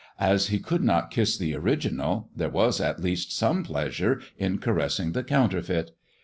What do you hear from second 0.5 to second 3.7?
could not kiss the original there was at least some